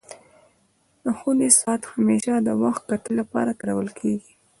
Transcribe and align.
د 1.03 1.05
خوني 1.17 1.49
ساعت 1.59 1.81
همېشه 1.93 2.35
د 2.47 2.49
وخت 2.63 2.81
کتلو 2.89 3.13
لپاره 3.19 3.57
کارول 3.61 3.89
کيږي. 3.99 4.31